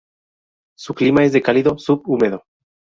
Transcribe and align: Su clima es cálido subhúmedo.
Su 0.75 0.95
clima 0.95 1.23
es 1.25 1.39
cálido 1.43 1.77
subhúmedo. 1.77 2.43